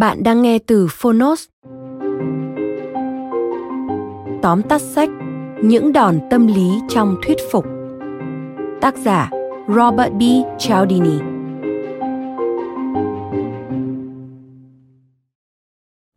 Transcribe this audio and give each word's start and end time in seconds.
Bạn 0.00 0.22
đang 0.22 0.42
nghe 0.42 0.58
từ 0.58 0.86
Phonos. 0.90 1.44
Tóm 4.42 4.62
tắt 4.68 4.82
sách 4.82 5.08
Những 5.62 5.92
đòn 5.92 6.18
tâm 6.30 6.46
lý 6.46 6.70
trong 6.88 7.16
thuyết 7.26 7.36
phục 7.50 7.64
Tác 8.80 8.96
giả 8.96 9.30
Robert 9.68 10.12
B. 10.12 10.22
Cialdini 10.58 11.18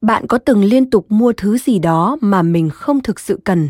Bạn 0.01 0.27
có 0.27 0.37
từng 0.37 0.63
liên 0.63 0.89
tục 0.89 1.05
mua 1.09 1.33
thứ 1.37 1.57
gì 1.57 1.79
đó 1.79 2.17
mà 2.21 2.41
mình 2.41 2.69
không 2.69 3.01
thực 3.01 3.19
sự 3.19 3.39
cần, 3.43 3.69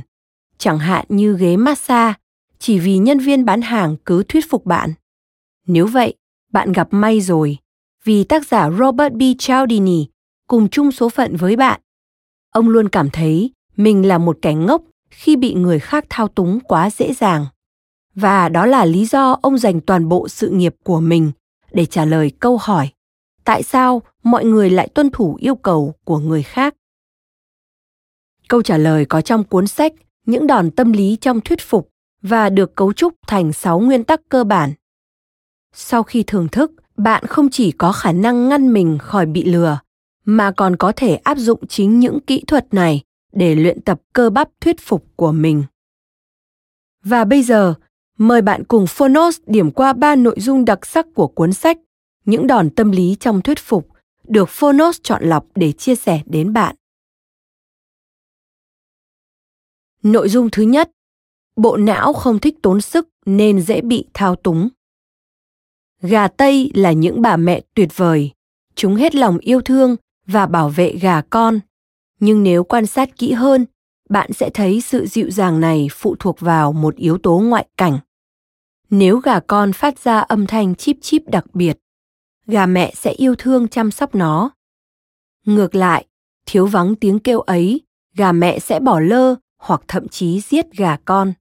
chẳng 0.57 0.79
hạn 0.79 1.05
như 1.09 1.37
ghế 1.37 1.57
massage, 1.57 2.13
chỉ 2.59 2.79
vì 2.79 2.97
nhân 2.97 3.19
viên 3.19 3.45
bán 3.45 3.61
hàng 3.61 3.95
cứ 4.05 4.23
thuyết 4.23 4.49
phục 4.49 4.65
bạn? 4.65 4.93
Nếu 5.67 5.87
vậy, 5.87 6.13
bạn 6.51 6.71
gặp 6.71 6.87
may 6.91 7.21
rồi 7.21 7.57
vì 8.03 8.23
tác 8.23 8.47
giả 8.47 8.69
Robert 8.79 9.13
B. 9.13 9.21
Cialdini 9.39 10.07
cùng 10.47 10.69
chung 10.69 10.91
số 10.91 11.09
phận 11.09 11.35
với 11.35 11.55
bạn. 11.55 11.81
Ông 12.53 12.69
luôn 12.69 12.89
cảm 12.89 13.09
thấy 13.09 13.51
mình 13.75 14.07
là 14.07 14.17
một 14.17 14.37
kẻ 14.41 14.53
ngốc 14.53 14.81
khi 15.09 15.35
bị 15.35 15.53
người 15.53 15.79
khác 15.79 16.05
thao 16.09 16.27
túng 16.27 16.59
quá 16.59 16.89
dễ 16.89 17.13
dàng. 17.13 17.45
Và 18.15 18.49
đó 18.49 18.65
là 18.65 18.85
lý 18.85 19.05
do 19.05 19.37
ông 19.41 19.57
dành 19.57 19.81
toàn 19.81 20.09
bộ 20.09 20.27
sự 20.27 20.49
nghiệp 20.49 20.75
của 20.83 20.99
mình 20.99 21.31
để 21.71 21.85
trả 21.85 22.05
lời 22.05 22.31
câu 22.39 22.57
hỏi 22.61 22.89
tại 23.43 23.63
sao 23.63 24.01
mọi 24.23 24.45
người 24.45 24.69
lại 24.69 24.87
tuân 24.87 25.09
thủ 25.09 25.37
yêu 25.39 25.55
cầu 25.55 25.95
của 26.03 26.19
người 26.19 26.43
khác. 26.43 26.75
Câu 28.47 28.61
trả 28.61 28.77
lời 28.77 29.05
có 29.05 29.21
trong 29.21 29.43
cuốn 29.43 29.67
sách 29.67 29.93
Những 30.25 30.47
đòn 30.47 30.71
tâm 30.71 30.91
lý 30.91 31.17
trong 31.21 31.41
thuyết 31.41 31.61
phục 31.61 31.89
và 32.21 32.49
được 32.49 32.75
cấu 32.75 32.93
trúc 32.93 33.13
thành 33.27 33.53
6 33.53 33.79
nguyên 33.79 34.03
tắc 34.03 34.21
cơ 34.29 34.43
bản. 34.43 34.73
Sau 35.73 36.03
khi 36.03 36.23
thưởng 36.27 36.47
thức, 36.47 36.71
bạn 36.97 37.25
không 37.25 37.49
chỉ 37.49 37.71
có 37.71 37.91
khả 37.91 38.11
năng 38.11 38.49
ngăn 38.49 38.73
mình 38.73 38.97
khỏi 39.01 39.25
bị 39.25 39.43
lừa, 39.43 39.79
mà 40.25 40.51
còn 40.51 40.75
có 40.75 40.91
thể 40.95 41.15
áp 41.15 41.37
dụng 41.37 41.67
chính 41.67 41.99
những 41.99 42.19
kỹ 42.19 42.43
thuật 42.47 42.73
này 42.73 43.01
để 43.31 43.55
luyện 43.55 43.81
tập 43.81 44.01
cơ 44.13 44.29
bắp 44.29 44.49
thuyết 44.61 44.75
phục 44.81 45.05
của 45.15 45.31
mình. 45.31 45.63
Và 47.03 47.25
bây 47.25 47.43
giờ, 47.43 47.73
mời 48.17 48.41
bạn 48.41 48.63
cùng 48.63 48.87
phonos 48.87 49.39
điểm 49.45 49.71
qua 49.71 49.93
ba 49.93 50.15
nội 50.15 50.35
dung 50.39 50.65
đặc 50.65 50.85
sắc 50.85 51.07
của 51.13 51.27
cuốn 51.27 51.53
sách, 51.53 51.77
những 52.25 52.47
đòn 52.47 52.69
tâm 52.69 52.91
lý 52.91 53.15
trong 53.19 53.41
thuyết 53.41 53.59
phục, 53.59 53.87
được 54.27 54.49
phonos 54.49 54.99
chọn 55.03 55.23
lọc 55.23 55.45
để 55.55 55.71
chia 55.71 55.95
sẻ 55.95 56.21
đến 56.25 56.53
bạn. 56.53 56.75
Nội 60.03 60.29
dung 60.29 60.49
thứ 60.51 60.63
nhất, 60.63 60.91
bộ 61.55 61.77
não 61.77 62.13
không 62.13 62.39
thích 62.39 62.55
tốn 62.61 62.81
sức 62.81 63.09
nên 63.25 63.61
dễ 63.61 63.81
bị 63.81 64.05
thao 64.13 64.35
túng. 64.35 64.69
Gà 66.05 66.27
Tây 66.27 66.71
là 66.73 66.91
những 66.91 67.21
bà 67.21 67.37
mẹ 67.37 67.61
tuyệt 67.73 67.89
vời. 67.97 68.31
Chúng 68.75 68.95
hết 68.95 69.15
lòng 69.15 69.37
yêu 69.37 69.61
thương 69.61 69.95
và 70.27 70.45
bảo 70.45 70.69
vệ 70.69 70.97
gà 71.01 71.21
con. 71.21 71.59
Nhưng 72.19 72.43
nếu 72.43 72.63
quan 72.63 72.85
sát 72.85 73.17
kỹ 73.17 73.31
hơn, 73.31 73.65
bạn 74.09 74.33
sẽ 74.33 74.49
thấy 74.53 74.81
sự 74.81 75.05
dịu 75.05 75.31
dàng 75.31 75.59
này 75.59 75.87
phụ 75.91 76.15
thuộc 76.19 76.39
vào 76.39 76.73
một 76.73 76.95
yếu 76.95 77.17
tố 77.17 77.39
ngoại 77.39 77.67
cảnh. 77.77 77.99
Nếu 78.89 79.17
gà 79.17 79.39
con 79.39 79.73
phát 79.73 79.99
ra 79.99 80.19
âm 80.19 80.47
thanh 80.47 80.75
chip 80.75 80.97
chip 81.01 81.21
đặc 81.27 81.45
biệt, 81.53 81.77
gà 82.47 82.65
mẹ 82.65 82.93
sẽ 82.95 83.11
yêu 83.11 83.35
thương 83.35 83.67
chăm 83.67 83.91
sóc 83.91 84.15
nó. 84.15 84.51
Ngược 85.45 85.75
lại, 85.75 86.05
thiếu 86.45 86.65
vắng 86.65 86.95
tiếng 86.95 87.19
kêu 87.19 87.39
ấy, 87.39 87.81
gà 88.15 88.31
mẹ 88.31 88.59
sẽ 88.59 88.79
bỏ 88.79 88.99
lơ 88.99 89.35
hoặc 89.57 89.81
thậm 89.87 90.07
chí 90.07 90.41
giết 90.41 90.65
gà 90.71 90.97
con. 91.05 91.33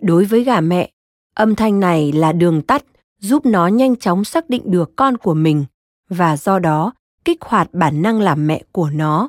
Đối 0.00 0.24
với 0.24 0.44
gà 0.44 0.60
mẹ, 0.60 0.90
âm 1.34 1.54
thanh 1.54 1.80
này 1.80 2.12
là 2.12 2.32
đường 2.32 2.62
tắt 2.62 2.84
giúp 3.22 3.46
nó 3.46 3.66
nhanh 3.66 3.96
chóng 3.96 4.24
xác 4.24 4.50
định 4.50 4.62
được 4.64 4.96
con 4.96 5.16
của 5.16 5.34
mình 5.34 5.64
và 6.08 6.36
do 6.36 6.58
đó 6.58 6.92
kích 7.24 7.42
hoạt 7.42 7.68
bản 7.72 8.02
năng 8.02 8.20
làm 8.20 8.46
mẹ 8.46 8.62
của 8.72 8.90
nó. 8.90 9.28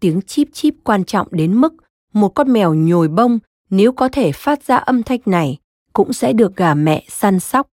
Tiếng 0.00 0.22
chip 0.22 0.48
chip 0.52 0.74
quan 0.84 1.04
trọng 1.04 1.28
đến 1.30 1.60
mức 1.60 1.74
một 2.12 2.28
con 2.28 2.52
mèo 2.52 2.74
nhồi 2.74 3.08
bông 3.08 3.38
nếu 3.70 3.92
có 3.92 4.08
thể 4.08 4.32
phát 4.32 4.62
ra 4.62 4.76
âm 4.76 5.02
thanh 5.02 5.20
này 5.24 5.58
cũng 5.92 6.12
sẽ 6.12 6.32
được 6.32 6.56
gà 6.56 6.74
mẹ 6.74 7.04
săn 7.08 7.40
sóc. 7.40 7.68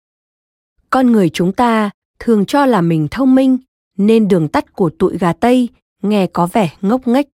Con 0.91 1.13
người 1.13 1.31
chúng 1.31 1.53
ta 1.53 1.91
thường 2.19 2.47
cho 2.47 2.67
là 2.67 2.81
mình 2.81 3.09
thông 3.11 3.35
minh 3.35 3.59
nên 3.97 4.29
đường 4.29 4.49
tắt 4.49 4.73
của 4.73 4.91
tụi 4.99 5.19
gà 5.19 5.33
Tây 5.33 5.69
nghe 6.03 6.27
có 6.27 6.47
vẻ 6.47 6.77
ngốc 6.81 7.09
nghếch. 7.09 7.29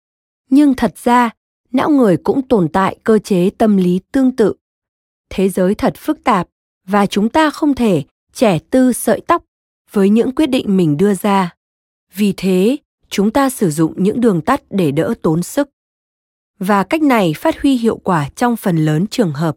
Nhưng 0.49 0.73
thật 0.73 0.97
ra, 0.97 1.29
não 1.71 1.89
người 1.89 2.17
cũng 2.17 2.47
tồn 2.47 2.69
tại 2.69 2.97
cơ 3.03 3.19
chế 3.19 3.49
tâm 3.49 3.77
lý 3.77 3.99
tương 4.11 4.35
tự. 4.35 4.53
Thế 5.29 5.49
giới 5.49 5.75
thật 5.75 5.93
phức 5.97 6.23
tạp 6.23 6.47
và 6.87 7.05
chúng 7.05 7.29
ta 7.29 7.49
không 7.49 7.75
thể 7.75 8.03
trẻ 8.33 8.59
tư 8.59 8.93
sợi 8.93 9.21
tóc 9.27 9.43
với 9.91 10.09
những 10.09 10.35
quyết 10.35 10.45
định 10.45 10.77
mình 10.77 10.97
đưa 10.97 11.13
ra. 11.13 11.55
Vì 12.15 12.33
thế, 12.37 12.77
chúng 13.09 13.31
ta 13.31 13.49
sử 13.49 13.71
dụng 13.71 13.93
những 13.97 14.21
đường 14.21 14.41
tắt 14.41 14.61
để 14.69 14.91
đỡ 14.91 15.13
tốn 15.21 15.43
sức. 15.43 15.69
Và 16.59 16.83
cách 16.83 17.01
này 17.01 17.33
phát 17.37 17.61
huy 17.61 17.77
hiệu 17.77 17.97
quả 17.97 18.29
trong 18.35 18.55
phần 18.55 18.77
lớn 18.77 19.07
trường 19.07 19.31
hợp. 19.31 19.55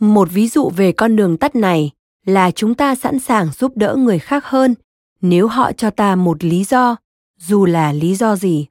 Một 0.00 0.28
ví 0.32 0.48
dụ 0.48 0.70
về 0.70 0.92
con 0.92 1.16
đường 1.16 1.36
tắt 1.36 1.56
này 1.56 1.90
là 2.26 2.50
chúng 2.50 2.74
ta 2.74 2.94
sẵn 2.94 3.18
sàng 3.18 3.48
giúp 3.52 3.76
đỡ 3.76 3.96
người 3.98 4.18
khác 4.18 4.44
hơn 4.46 4.74
nếu 5.20 5.46
họ 5.46 5.72
cho 5.72 5.90
ta 5.90 6.16
một 6.16 6.44
lý 6.44 6.64
do, 6.64 6.96
dù 7.38 7.66
là 7.66 7.92
lý 7.92 8.14
do 8.14 8.36
gì. 8.36 8.66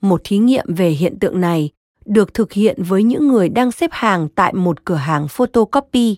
Một 0.00 0.20
thí 0.24 0.38
nghiệm 0.38 0.74
về 0.74 0.90
hiện 0.90 1.18
tượng 1.18 1.40
này 1.40 1.70
được 2.04 2.34
thực 2.34 2.52
hiện 2.52 2.82
với 2.82 3.02
những 3.02 3.28
người 3.28 3.48
đang 3.48 3.72
xếp 3.72 3.90
hàng 3.92 4.28
tại 4.34 4.54
một 4.54 4.84
cửa 4.84 4.94
hàng 4.94 5.28
photocopy 5.28 6.16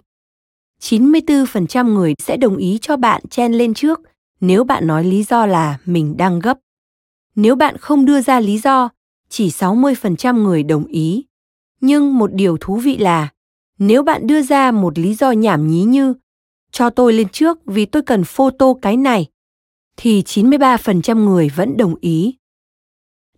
94% 0.82 1.92
người 1.92 2.14
sẽ 2.18 2.36
đồng 2.36 2.56
ý 2.56 2.78
cho 2.82 2.96
bạn 2.96 3.22
chen 3.30 3.52
lên 3.52 3.74
trước 3.74 4.00
nếu 4.40 4.64
bạn 4.64 4.86
nói 4.86 5.04
lý 5.04 5.22
do 5.22 5.46
là 5.46 5.78
mình 5.84 6.16
đang 6.16 6.38
gấp. 6.40 6.58
Nếu 7.34 7.56
bạn 7.56 7.76
không 7.76 8.04
đưa 8.04 8.20
ra 8.20 8.40
lý 8.40 8.58
do, 8.58 8.88
chỉ 9.28 9.48
60% 9.48 10.42
người 10.42 10.62
đồng 10.62 10.84
ý. 10.84 11.24
Nhưng 11.80 12.18
một 12.18 12.32
điều 12.32 12.56
thú 12.60 12.76
vị 12.76 12.96
là, 12.96 13.28
nếu 13.78 14.02
bạn 14.02 14.26
đưa 14.26 14.42
ra 14.42 14.70
một 14.70 14.98
lý 14.98 15.14
do 15.14 15.30
nhảm 15.30 15.68
nhí 15.68 15.82
như 15.82 16.14
cho 16.72 16.90
tôi 16.90 17.12
lên 17.12 17.28
trước 17.28 17.58
vì 17.66 17.86
tôi 17.86 18.02
cần 18.02 18.24
photo 18.24 18.74
cái 18.82 18.96
này, 18.96 19.26
thì 19.96 20.22
93% 20.22 21.24
người 21.24 21.48
vẫn 21.56 21.76
đồng 21.76 21.94
ý. 22.00 22.34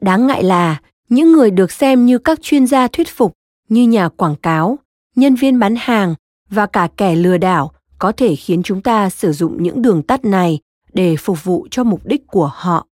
Đáng 0.01 0.27
ngại 0.27 0.43
là 0.43 0.81
những 1.09 1.33
người 1.33 1.51
được 1.51 1.73
xem 1.73 2.07
như 2.07 2.19
các 2.19 2.43
chuyên 2.43 2.67
gia 2.67 2.89
thuyết 2.89 3.09
phục 3.09 3.33
như 3.69 3.89
nhà 3.89 4.09
quảng 4.09 4.37
cáo, 4.37 4.79
nhân 5.17 5.35
viên 5.35 5.59
bán 5.59 5.75
hàng 5.79 6.15
và 6.51 6.67
cả 6.67 6.89
kẻ 6.97 7.15
lừa 7.17 7.39
đảo 7.39 7.73
có 7.99 8.13
thể 8.13 8.37
khiến 8.37 8.63
chúng 8.63 8.83
ta 8.83 9.11
sử 9.11 9.33
dụng 9.33 9.63
những 9.63 9.83
đường 9.83 10.03
tắt 10.03 10.25
này 10.25 10.59
để 10.93 11.17
phục 11.17 11.45
vụ 11.45 11.69
cho 11.71 11.85
mục 11.85 12.07
đích 12.07 12.27
của 12.27 12.51
họ. 12.55 12.87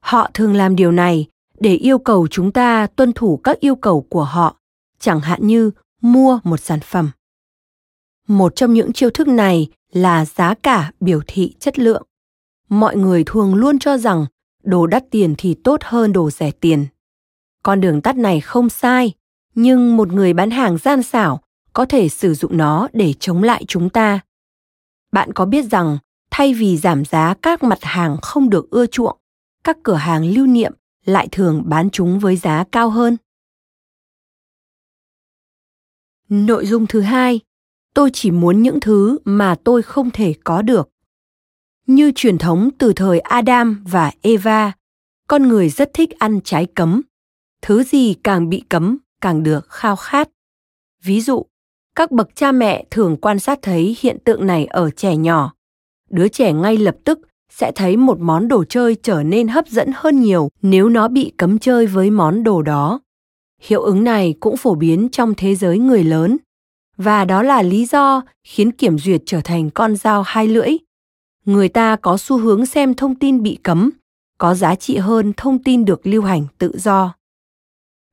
Họ 0.00 0.30
thường 0.34 0.54
làm 0.54 0.76
điều 0.76 0.92
này 0.92 1.26
để 1.60 1.74
yêu 1.74 1.98
cầu 1.98 2.26
chúng 2.28 2.52
ta 2.52 2.86
tuân 2.86 3.12
thủ 3.12 3.36
các 3.36 3.60
yêu 3.60 3.76
cầu 3.76 4.06
của 4.10 4.24
họ 4.24 4.56
chẳng 4.98 5.20
hạn 5.20 5.46
như 5.46 5.70
mua 6.00 6.38
một 6.44 6.60
sản 6.60 6.80
phẩm. 6.80 7.10
Một 8.28 8.56
trong 8.56 8.74
những 8.74 8.92
chiêu 8.92 9.10
thức 9.10 9.28
này 9.28 9.68
là 9.92 10.24
giá 10.24 10.54
cả 10.54 10.92
biểu 11.00 11.20
thị 11.26 11.54
chất 11.58 11.78
lượng. 11.78 12.02
Mọi 12.68 12.96
người 12.96 13.24
thường 13.26 13.54
luôn 13.54 13.78
cho 13.78 13.98
rằng 13.98 14.26
đồ 14.62 14.86
đắt 14.86 15.04
tiền 15.10 15.34
thì 15.38 15.54
tốt 15.64 15.80
hơn 15.84 16.12
đồ 16.12 16.30
rẻ 16.30 16.50
tiền. 16.50 16.86
Con 17.62 17.80
đường 17.80 18.02
tắt 18.02 18.16
này 18.16 18.40
không 18.40 18.68
sai, 18.68 19.12
nhưng 19.54 19.96
một 19.96 20.12
người 20.12 20.32
bán 20.32 20.50
hàng 20.50 20.78
gian 20.78 21.02
xảo 21.02 21.40
có 21.74 21.84
thể 21.84 22.08
sử 22.08 22.34
dụng 22.34 22.56
nó 22.56 22.88
để 22.92 23.14
chống 23.20 23.42
lại 23.42 23.64
chúng 23.68 23.90
ta. 23.90 24.20
Bạn 25.12 25.32
có 25.32 25.46
biết 25.46 25.64
rằng 25.64 25.98
thay 26.30 26.54
vì 26.54 26.76
giảm 26.76 27.04
giá 27.04 27.34
các 27.42 27.62
mặt 27.62 27.78
hàng 27.82 28.16
không 28.22 28.50
được 28.50 28.70
ưa 28.70 28.86
chuộng, 28.86 29.18
các 29.64 29.78
cửa 29.82 29.94
hàng 29.94 30.24
lưu 30.24 30.46
niệm 30.46 30.72
lại 31.04 31.28
thường 31.32 31.62
bán 31.66 31.90
chúng 31.90 32.18
với 32.18 32.36
giá 32.36 32.64
cao 32.72 32.90
hơn. 32.90 33.16
Nội 36.28 36.66
dung 36.66 36.86
thứ 36.86 37.00
hai, 37.00 37.40
tôi 37.94 38.10
chỉ 38.12 38.30
muốn 38.30 38.62
những 38.62 38.80
thứ 38.80 39.18
mà 39.24 39.54
tôi 39.64 39.82
không 39.82 40.10
thể 40.10 40.34
có 40.44 40.62
được. 40.62 40.90
Như 41.86 42.12
truyền 42.14 42.38
thống 42.38 42.70
từ 42.78 42.92
thời 42.92 43.20
Adam 43.20 43.84
và 43.88 44.12
Eva, 44.22 44.72
con 45.28 45.48
người 45.48 45.68
rất 45.68 45.90
thích 45.94 46.10
ăn 46.18 46.40
trái 46.44 46.66
cấm. 46.74 47.02
Thứ 47.62 47.82
gì 47.82 48.14
càng 48.24 48.48
bị 48.48 48.64
cấm 48.68 48.98
càng 49.20 49.42
được 49.42 49.68
khao 49.68 49.96
khát. 49.96 50.28
Ví 51.02 51.20
dụ, 51.20 51.46
các 51.94 52.10
bậc 52.10 52.28
cha 52.34 52.52
mẹ 52.52 52.84
thường 52.90 53.16
quan 53.16 53.38
sát 53.38 53.58
thấy 53.62 53.96
hiện 54.00 54.18
tượng 54.24 54.46
này 54.46 54.66
ở 54.66 54.90
trẻ 54.90 55.16
nhỏ. 55.16 55.52
Đứa 56.10 56.28
trẻ 56.28 56.52
ngay 56.52 56.76
lập 56.76 56.96
tức 57.04 57.18
sẽ 57.52 57.72
thấy 57.74 57.96
một 57.96 58.20
món 58.20 58.48
đồ 58.48 58.64
chơi 58.64 58.96
trở 59.02 59.22
nên 59.22 59.48
hấp 59.48 59.68
dẫn 59.68 59.90
hơn 59.94 60.20
nhiều 60.20 60.48
nếu 60.62 60.88
nó 60.88 61.08
bị 61.08 61.32
cấm 61.36 61.58
chơi 61.58 61.86
với 61.86 62.10
món 62.10 62.42
đồ 62.44 62.62
đó. 62.62 63.00
Hiệu 63.62 63.82
ứng 63.82 64.04
này 64.04 64.34
cũng 64.40 64.56
phổ 64.56 64.74
biến 64.74 65.08
trong 65.12 65.34
thế 65.36 65.54
giới 65.54 65.78
người 65.78 66.04
lớn. 66.04 66.36
Và 66.96 67.24
đó 67.24 67.42
là 67.42 67.62
lý 67.62 67.86
do 67.86 68.22
khiến 68.44 68.72
kiểm 68.72 68.98
duyệt 68.98 69.22
trở 69.26 69.40
thành 69.44 69.70
con 69.70 69.96
dao 69.96 70.22
hai 70.26 70.48
lưỡi. 70.48 70.70
Người 71.44 71.68
ta 71.68 71.96
có 71.96 72.16
xu 72.16 72.38
hướng 72.38 72.66
xem 72.66 72.94
thông 72.94 73.14
tin 73.14 73.42
bị 73.42 73.58
cấm, 73.62 73.90
có 74.38 74.54
giá 74.54 74.74
trị 74.74 74.96
hơn 74.96 75.32
thông 75.36 75.62
tin 75.62 75.84
được 75.84 76.06
lưu 76.06 76.22
hành 76.22 76.46
tự 76.58 76.72
do. 76.78 77.14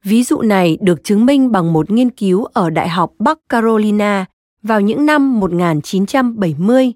Ví 0.03 0.23
dụ 0.23 0.41
này 0.41 0.77
được 0.81 1.03
chứng 1.03 1.25
minh 1.25 1.51
bằng 1.51 1.73
một 1.73 1.91
nghiên 1.91 2.09
cứu 2.09 2.45
ở 2.45 2.69
Đại 2.69 2.89
học 2.89 3.13
Bắc 3.19 3.39
Carolina 3.49 4.25
vào 4.63 4.81
những 4.81 5.05
năm 5.05 5.39
1970, 5.39 6.93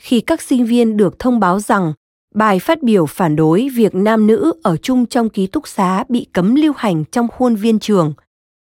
khi 0.00 0.20
các 0.20 0.42
sinh 0.42 0.66
viên 0.66 0.96
được 0.96 1.18
thông 1.18 1.40
báo 1.40 1.60
rằng 1.60 1.92
bài 2.34 2.58
phát 2.58 2.82
biểu 2.82 3.06
phản 3.06 3.36
đối 3.36 3.68
việc 3.74 3.94
nam 3.94 4.26
nữ 4.26 4.52
ở 4.62 4.76
chung 4.76 5.06
trong 5.06 5.28
ký 5.28 5.46
túc 5.46 5.68
xá 5.68 6.04
bị 6.08 6.26
cấm 6.32 6.54
lưu 6.54 6.72
hành 6.76 7.04
trong 7.04 7.28
khuôn 7.28 7.54
viên 7.54 7.78
trường. 7.78 8.14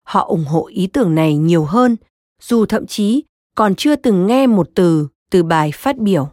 Họ 0.03 0.25
ủng 0.25 0.45
hộ 0.45 0.67
ý 0.67 0.87
tưởng 0.87 1.15
này 1.15 1.37
nhiều 1.37 1.63
hơn, 1.65 1.95
dù 2.41 2.65
thậm 2.65 2.87
chí 2.87 3.23
còn 3.55 3.75
chưa 3.75 3.95
từng 3.95 4.27
nghe 4.27 4.47
một 4.47 4.69
từ 4.75 5.07
từ 5.31 5.43
bài 5.43 5.71
phát 5.73 5.97
biểu. 5.97 6.29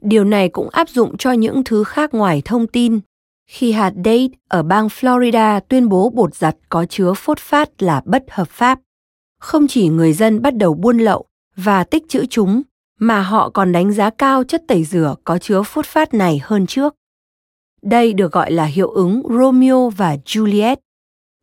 Điều 0.00 0.24
này 0.24 0.48
cũng 0.48 0.68
áp 0.68 0.88
dụng 0.88 1.16
cho 1.16 1.32
những 1.32 1.64
thứ 1.64 1.84
khác 1.84 2.14
ngoài 2.14 2.42
thông 2.44 2.66
tin. 2.66 3.00
Khi 3.46 3.72
hạt 3.72 3.92
date 4.04 4.28
ở 4.48 4.62
bang 4.62 4.86
Florida 4.86 5.60
tuyên 5.68 5.88
bố 5.88 6.10
bột 6.10 6.34
giặt 6.34 6.56
có 6.68 6.86
chứa 6.86 7.12
phốt 7.16 7.38
phát 7.38 7.82
là 7.82 8.02
bất 8.04 8.24
hợp 8.30 8.48
pháp, 8.48 8.78
không 9.40 9.66
chỉ 9.68 9.88
người 9.88 10.12
dân 10.12 10.42
bắt 10.42 10.56
đầu 10.56 10.74
buôn 10.74 10.98
lậu 10.98 11.26
và 11.56 11.84
tích 11.84 12.08
trữ 12.08 12.26
chúng 12.26 12.62
mà 13.00 13.22
họ 13.22 13.50
còn 13.50 13.72
đánh 13.72 13.92
giá 13.92 14.10
cao 14.10 14.44
chất 14.44 14.62
tẩy 14.68 14.84
rửa 14.84 15.14
có 15.24 15.38
chứa 15.38 15.62
phốt 15.62 15.86
phát 15.86 16.14
này 16.14 16.40
hơn 16.42 16.66
trước. 16.66 16.94
Đây 17.82 18.12
được 18.12 18.32
gọi 18.32 18.52
là 18.52 18.64
hiệu 18.64 18.90
ứng 18.90 19.22
Romeo 19.38 19.90
và 19.90 20.16
Juliet. 20.24 20.76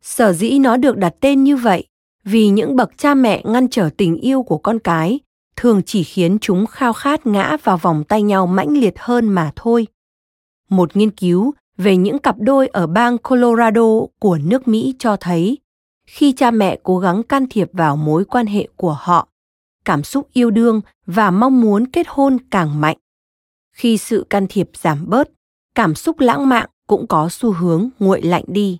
Sở 0.02 0.32
dĩ 0.32 0.58
nó 0.58 0.76
được 0.76 0.96
đặt 0.96 1.14
tên 1.20 1.44
như 1.44 1.56
vậy 1.56 1.86
vì 2.24 2.48
những 2.48 2.76
bậc 2.76 2.98
cha 2.98 3.14
mẹ 3.14 3.42
ngăn 3.44 3.68
trở 3.68 3.90
tình 3.96 4.16
yêu 4.16 4.42
của 4.42 4.58
con 4.58 4.78
cái 4.78 5.20
thường 5.56 5.82
chỉ 5.86 6.04
khiến 6.04 6.38
chúng 6.40 6.66
khao 6.66 6.92
khát 6.92 7.26
ngã 7.26 7.56
vào 7.64 7.76
vòng 7.76 8.04
tay 8.04 8.22
nhau 8.22 8.46
mãnh 8.46 8.78
liệt 8.78 8.94
hơn 8.98 9.28
mà 9.28 9.52
thôi. 9.56 9.86
Một 10.68 10.96
nghiên 10.96 11.10
cứu 11.10 11.54
về 11.76 11.96
những 11.96 12.18
cặp 12.18 12.36
đôi 12.38 12.66
ở 12.66 12.86
bang 12.86 13.18
Colorado 13.18 14.06
của 14.18 14.38
nước 14.44 14.68
Mỹ 14.68 14.94
cho 14.98 15.16
thấy 15.16 15.58
khi 16.06 16.32
cha 16.32 16.50
mẹ 16.50 16.78
cố 16.82 16.98
gắng 16.98 17.22
can 17.22 17.46
thiệp 17.50 17.70
vào 17.72 17.96
mối 17.96 18.24
quan 18.24 18.46
hệ 18.46 18.68
của 18.76 18.96
họ 19.00 19.28
cảm 19.84 20.04
xúc 20.04 20.28
yêu 20.32 20.50
đương 20.50 20.80
và 21.06 21.30
mong 21.30 21.60
muốn 21.60 21.86
kết 21.86 22.06
hôn 22.08 22.38
càng 22.50 22.80
mạnh. 22.80 22.96
Khi 23.72 23.98
sự 23.98 24.26
can 24.30 24.46
thiệp 24.48 24.70
giảm 24.74 25.10
bớt, 25.10 25.30
cảm 25.74 25.94
xúc 25.94 26.20
lãng 26.20 26.48
mạn 26.48 26.70
cũng 26.86 27.06
có 27.06 27.28
xu 27.28 27.52
hướng 27.52 27.88
nguội 27.98 28.22
lạnh 28.22 28.44
đi. 28.46 28.78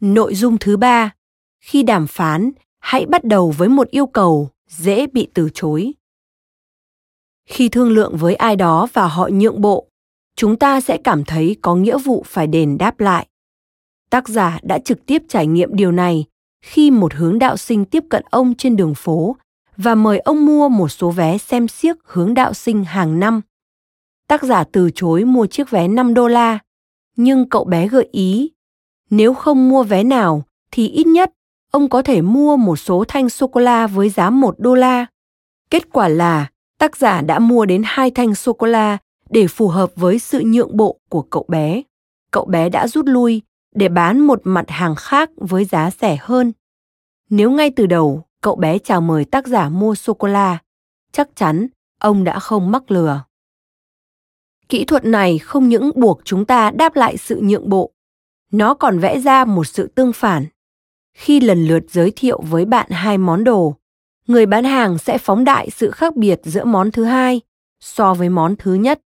Nội 0.00 0.34
dung 0.34 0.58
thứ 0.58 0.76
ba, 0.76 1.14
khi 1.60 1.82
đàm 1.82 2.06
phán, 2.06 2.50
hãy 2.78 3.06
bắt 3.06 3.24
đầu 3.24 3.50
với 3.50 3.68
một 3.68 3.88
yêu 3.88 4.06
cầu 4.06 4.50
dễ 4.66 5.06
bị 5.06 5.28
từ 5.34 5.48
chối. 5.54 5.92
Khi 7.46 7.68
thương 7.68 7.90
lượng 7.90 8.16
với 8.16 8.34
ai 8.34 8.56
đó 8.56 8.86
và 8.92 9.06
họ 9.06 9.28
nhượng 9.32 9.60
bộ, 9.60 9.88
chúng 10.36 10.56
ta 10.56 10.80
sẽ 10.80 10.98
cảm 11.04 11.24
thấy 11.24 11.56
có 11.62 11.74
nghĩa 11.74 11.98
vụ 11.98 12.24
phải 12.26 12.46
đền 12.46 12.78
đáp 12.78 13.00
lại. 13.00 13.26
Tác 14.10 14.28
giả 14.28 14.58
đã 14.62 14.78
trực 14.78 15.06
tiếp 15.06 15.22
trải 15.28 15.46
nghiệm 15.46 15.76
điều 15.76 15.92
này 15.92 16.24
khi 16.62 16.90
một 16.90 17.14
hướng 17.14 17.38
đạo 17.38 17.56
sinh 17.56 17.84
tiếp 17.84 18.04
cận 18.10 18.22
ông 18.30 18.54
trên 18.54 18.76
đường 18.76 18.94
phố 18.94 19.36
và 19.76 19.94
mời 19.94 20.18
ông 20.18 20.46
mua 20.46 20.68
một 20.68 20.88
số 20.88 21.10
vé 21.10 21.38
xem 21.38 21.68
xiếc 21.68 21.96
hướng 22.04 22.34
đạo 22.34 22.54
sinh 22.54 22.84
hàng 22.84 23.20
năm. 23.20 23.40
Tác 24.28 24.42
giả 24.42 24.64
từ 24.72 24.90
chối 24.94 25.24
mua 25.24 25.46
chiếc 25.46 25.70
vé 25.70 25.88
5 25.88 26.14
đô 26.14 26.28
la, 26.28 26.58
nhưng 27.16 27.48
cậu 27.48 27.64
bé 27.64 27.88
gợi 27.88 28.08
ý, 28.12 28.50
nếu 29.10 29.34
không 29.34 29.68
mua 29.68 29.82
vé 29.82 30.04
nào 30.04 30.42
thì 30.70 30.88
ít 30.88 31.06
nhất 31.06 31.32
ông 31.70 31.88
có 31.88 32.02
thể 32.02 32.22
mua 32.22 32.56
một 32.56 32.76
số 32.76 33.04
thanh 33.08 33.28
sô-cô-la 33.28 33.86
với 33.86 34.08
giá 34.08 34.30
1 34.30 34.54
đô 34.58 34.74
la. 34.74 35.06
Kết 35.70 35.92
quả 35.92 36.08
là 36.08 36.50
tác 36.82 36.96
giả 36.96 37.20
đã 37.20 37.38
mua 37.38 37.66
đến 37.66 37.82
hai 37.84 38.10
thanh 38.10 38.34
sô-cô-la 38.34 38.98
để 39.30 39.46
phù 39.46 39.68
hợp 39.68 39.90
với 39.96 40.18
sự 40.18 40.42
nhượng 40.46 40.76
bộ 40.76 41.00
của 41.08 41.22
cậu 41.22 41.44
bé. 41.48 41.82
Cậu 42.30 42.44
bé 42.44 42.68
đã 42.68 42.88
rút 42.88 43.06
lui 43.06 43.42
để 43.74 43.88
bán 43.88 44.20
một 44.20 44.40
mặt 44.44 44.64
hàng 44.68 44.94
khác 44.94 45.30
với 45.36 45.64
giá 45.64 45.90
rẻ 46.00 46.16
hơn. 46.20 46.52
Nếu 47.30 47.50
ngay 47.50 47.70
từ 47.70 47.86
đầu 47.86 48.24
cậu 48.40 48.56
bé 48.56 48.78
chào 48.78 49.00
mời 49.00 49.24
tác 49.24 49.46
giả 49.46 49.68
mua 49.68 49.94
sô 49.94 50.14
cô 50.14 50.28
la, 50.28 50.58
chắc 51.12 51.28
chắn 51.36 51.66
ông 52.00 52.24
đã 52.24 52.38
không 52.38 52.70
mắc 52.70 52.90
lừa. 52.90 53.24
Kỹ 54.68 54.84
thuật 54.84 55.04
này 55.04 55.38
không 55.38 55.68
những 55.68 55.90
buộc 55.96 56.20
chúng 56.24 56.44
ta 56.44 56.70
đáp 56.70 56.96
lại 56.96 57.16
sự 57.16 57.40
nhượng 57.42 57.68
bộ, 57.68 57.92
nó 58.52 58.74
còn 58.74 58.98
vẽ 58.98 59.20
ra 59.20 59.44
một 59.44 59.64
sự 59.64 59.86
tương 59.86 60.12
phản. 60.12 60.46
Khi 61.14 61.40
lần 61.40 61.64
lượt 61.64 61.84
giới 61.90 62.12
thiệu 62.16 62.42
với 62.42 62.64
bạn 62.64 62.90
hai 62.90 63.18
món 63.18 63.44
đồ, 63.44 63.74
người 64.26 64.46
bán 64.46 64.64
hàng 64.64 64.98
sẽ 64.98 65.18
phóng 65.18 65.44
đại 65.44 65.70
sự 65.70 65.90
khác 65.90 66.16
biệt 66.16 66.40
giữa 66.44 66.64
món 66.64 66.90
thứ 66.90 67.04
hai 67.04 67.40
so 67.80 68.14
với 68.14 68.28
món 68.28 68.56
thứ 68.56 68.74
nhất. 68.74 69.00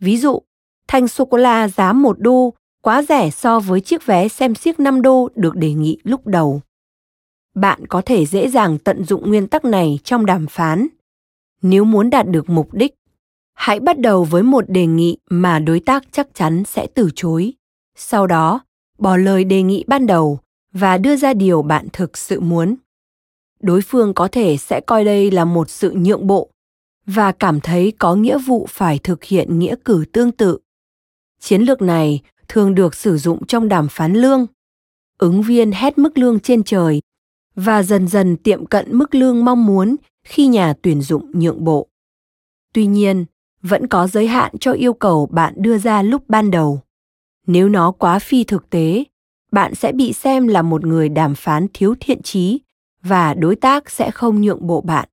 Ví 0.00 0.16
dụ, 0.16 0.42
thanh 0.88 1.08
sô 1.08 1.24
cô 1.24 1.36
la 1.36 1.68
giá 1.68 1.92
một 1.92 2.20
đô 2.20 2.54
quá 2.82 3.02
rẻ 3.02 3.30
so 3.30 3.60
với 3.60 3.80
chiếc 3.80 4.06
vé 4.06 4.28
xem 4.28 4.54
xiếc 4.54 4.80
5 4.80 5.02
đô 5.02 5.28
được 5.34 5.56
đề 5.56 5.72
nghị 5.72 5.98
lúc 6.04 6.26
đầu. 6.26 6.60
Bạn 7.54 7.86
có 7.86 8.02
thể 8.06 8.26
dễ 8.26 8.48
dàng 8.48 8.78
tận 8.78 9.04
dụng 9.04 9.28
nguyên 9.28 9.46
tắc 9.46 9.64
này 9.64 9.98
trong 10.04 10.26
đàm 10.26 10.46
phán. 10.46 10.86
Nếu 11.62 11.84
muốn 11.84 12.10
đạt 12.10 12.28
được 12.28 12.48
mục 12.48 12.74
đích, 12.74 12.94
hãy 13.54 13.80
bắt 13.80 13.98
đầu 13.98 14.24
với 14.24 14.42
một 14.42 14.64
đề 14.68 14.86
nghị 14.86 15.18
mà 15.30 15.58
đối 15.58 15.80
tác 15.80 16.04
chắc 16.12 16.28
chắn 16.34 16.64
sẽ 16.64 16.86
từ 16.94 17.10
chối. 17.14 17.52
Sau 17.96 18.26
đó, 18.26 18.60
bỏ 18.98 19.16
lời 19.16 19.44
đề 19.44 19.62
nghị 19.62 19.84
ban 19.86 20.06
đầu 20.06 20.38
và 20.72 20.98
đưa 20.98 21.16
ra 21.16 21.34
điều 21.34 21.62
bạn 21.62 21.88
thực 21.92 22.18
sự 22.18 22.40
muốn. 22.40 22.76
Đối 23.62 23.80
phương 23.82 24.14
có 24.14 24.28
thể 24.28 24.56
sẽ 24.56 24.80
coi 24.80 25.04
đây 25.04 25.30
là 25.30 25.44
một 25.44 25.70
sự 25.70 25.92
nhượng 25.96 26.26
bộ 26.26 26.50
và 27.06 27.32
cảm 27.32 27.60
thấy 27.60 27.92
có 27.98 28.14
nghĩa 28.14 28.38
vụ 28.38 28.66
phải 28.70 28.98
thực 28.98 29.24
hiện 29.24 29.58
nghĩa 29.58 29.74
cử 29.84 30.04
tương 30.12 30.32
tự. 30.32 30.58
Chiến 31.40 31.62
lược 31.62 31.82
này 31.82 32.20
thường 32.48 32.74
được 32.74 32.94
sử 32.94 33.16
dụng 33.16 33.46
trong 33.46 33.68
đàm 33.68 33.88
phán 33.88 34.14
lương. 34.14 34.46
Ứng 35.18 35.42
viên 35.42 35.72
hét 35.72 35.98
mức 35.98 36.18
lương 36.18 36.40
trên 36.40 36.62
trời 36.62 37.00
và 37.54 37.82
dần 37.82 38.08
dần 38.08 38.36
tiệm 38.36 38.66
cận 38.66 38.98
mức 38.98 39.14
lương 39.14 39.44
mong 39.44 39.66
muốn 39.66 39.96
khi 40.24 40.46
nhà 40.46 40.74
tuyển 40.82 41.02
dụng 41.02 41.30
nhượng 41.34 41.64
bộ. 41.64 41.88
Tuy 42.72 42.86
nhiên, 42.86 43.24
vẫn 43.62 43.86
có 43.86 44.06
giới 44.06 44.26
hạn 44.26 44.52
cho 44.60 44.72
yêu 44.72 44.94
cầu 44.94 45.26
bạn 45.26 45.54
đưa 45.56 45.78
ra 45.78 46.02
lúc 46.02 46.28
ban 46.28 46.50
đầu. 46.50 46.80
Nếu 47.46 47.68
nó 47.68 47.90
quá 47.90 48.18
phi 48.18 48.44
thực 48.44 48.70
tế, 48.70 49.04
bạn 49.52 49.74
sẽ 49.74 49.92
bị 49.92 50.12
xem 50.12 50.46
là 50.46 50.62
một 50.62 50.84
người 50.84 51.08
đàm 51.08 51.34
phán 51.34 51.66
thiếu 51.74 51.94
thiện 52.00 52.22
trí 52.22 52.60
và 53.02 53.34
đối 53.34 53.56
tác 53.56 53.90
sẽ 53.90 54.10
không 54.10 54.40
nhượng 54.40 54.66
bộ 54.66 54.80
bạn. 54.80 55.08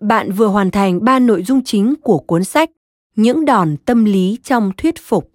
Bạn 0.00 0.32
vừa 0.32 0.46
hoàn 0.46 0.70
thành 0.70 1.04
ba 1.04 1.18
nội 1.18 1.42
dung 1.42 1.64
chính 1.64 1.94
của 2.02 2.18
cuốn 2.18 2.44
sách 2.44 2.70
những 3.16 3.44
đòn 3.44 3.76
tâm 3.84 4.04
lý 4.04 4.38
trong 4.42 4.72
thuyết 4.76 4.94
phục. 4.98 5.32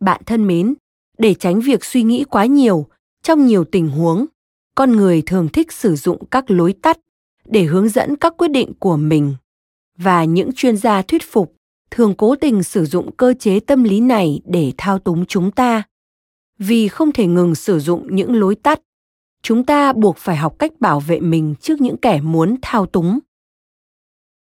Bạn 0.00 0.22
thân 0.26 0.46
mến, 0.46 0.74
để 1.18 1.34
tránh 1.34 1.60
việc 1.60 1.84
suy 1.84 2.02
nghĩ 2.02 2.24
quá 2.24 2.46
nhiều, 2.46 2.86
trong 3.22 3.46
nhiều 3.46 3.64
tình 3.64 3.88
huống, 3.88 4.26
con 4.74 4.92
người 4.92 5.22
thường 5.26 5.48
thích 5.52 5.72
sử 5.72 5.96
dụng 5.96 6.26
các 6.30 6.50
lối 6.50 6.74
tắt 6.82 6.98
để 7.44 7.64
hướng 7.64 7.88
dẫn 7.88 8.16
các 8.16 8.34
quyết 8.36 8.48
định 8.48 8.72
của 8.78 8.96
mình. 8.96 9.34
Và 9.98 10.24
những 10.24 10.50
chuyên 10.52 10.76
gia 10.76 11.02
thuyết 11.02 11.22
phục 11.32 11.56
thường 11.90 12.14
cố 12.18 12.36
tình 12.36 12.62
sử 12.62 12.84
dụng 12.84 13.16
cơ 13.16 13.34
chế 13.38 13.60
tâm 13.60 13.84
lý 13.84 14.00
này 14.00 14.40
để 14.44 14.72
thao 14.76 14.98
túng 14.98 15.26
chúng 15.26 15.50
ta. 15.50 15.82
Vì 16.58 16.88
không 16.88 17.12
thể 17.12 17.26
ngừng 17.26 17.54
sử 17.54 17.78
dụng 17.78 18.06
những 18.10 18.40
lối 18.40 18.54
tắt, 18.54 18.80
chúng 19.42 19.64
ta 19.64 19.92
buộc 19.92 20.16
phải 20.16 20.36
học 20.36 20.58
cách 20.58 20.72
bảo 20.80 21.00
vệ 21.00 21.20
mình 21.20 21.54
trước 21.60 21.80
những 21.80 21.96
kẻ 21.96 22.20
muốn 22.20 22.56
thao 22.62 22.86
túng 22.86 23.18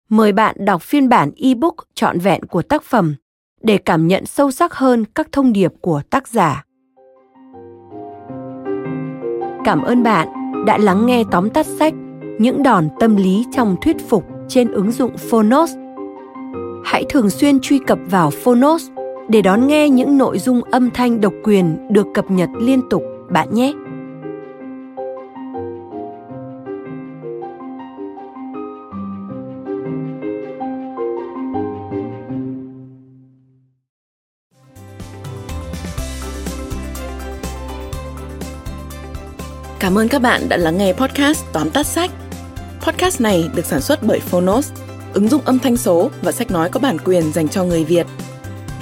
mời 0.08 0.32
bạn 0.32 0.56
đọc 0.58 0.82
phiên 0.82 1.08
bản 1.08 1.30
ebook 1.36 1.74
trọn 1.94 2.18
vẹn 2.18 2.44
của 2.44 2.62
tác 2.62 2.82
phẩm 2.82 3.14
để 3.62 3.78
cảm 3.78 4.06
nhận 4.06 4.26
sâu 4.26 4.50
sắc 4.50 4.74
hơn 4.74 5.04
các 5.14 5.28
thông 5.32 5.52
điệp 5.52 5.72
của 5.80 6.02
tác 6.10 6.28
giả. 6.28 6.64
Cảm 9.64 9.82
ơn 9.82 10.02
bạn 10.02 10.28
đã 10.66 10.78
lắng 10.78 11.06
nghe 11.06 11.24
tóm 11.30 11.50
tắt 11.50 11.66
sách 11.66 11.94
Những 12.38 12.62
đòn 12.62 12.88
tâm 13.00 13.16
lý 13.16 13.44
trong 13.56 13.76
thuyết 13.82 13.96
phục 14.08 14.24
trên 14.48 14.72
ứng 14.72 14.92
dụng 14.92 15.16
Phonos. 15.16 15.72
Hãy 16.84 17.04
thường 17.08 17.30
xuyên 17.30 17.60
truy 17.60 17.78
cập 17.86 17.98
vào 18.10 18.30
Phonos 18.30 18.90
để 19.28 19.42
đón 19.42 19.66
nghe 19.66 19.88
những 19.88 20.18
nội 20.18 20.38
dung 20.38 20.62
âm 20.62 20.90
thanh 20.90 21.20
độc 21.20 21.32
quyền 21.44 21.88
được 21.90 22.06
cập 22.14 22.30
nhật 22.30 22.48
liên 22.60 22.80
tục 22.90 23.02
bạn 23.30 23.54
nhé. 23.54 23.72
Cảm 39.80 39.98
ơn 39.98 40.08
các 40.08 40.22
bạn 40.22 40.48
đã 40.48 40.56
lắng 40.56 40.78
nghe 40.78 40.92
podcast 40.92 41.44
tóm 41.52 41.70
tắt 41.70 41.86
sách. 41.86 42.10
Podcast 42.86 43.20
này 43.20 43.50
được 43.54 43.66
sản 43.66 43.80
xuất 43.80 44.02
bởi 44.02 44.20
Phonos, 44.20 44.72
ứng 45.14 45.28
dụng 45.28 45.42
âm 45.44 45.58
thanh 45.58 45.76
số 45.76 46.10
và 46.22 46.32
sách 46.32 46.50
nói 46.50 46.68
có 46.70 46.80
bản 46.80 46.96
quyền 47.04 47.32
dành 47.32 47.48
cho 47.48 47.64
người 47.64 47.84
Việt. 47.84 48.06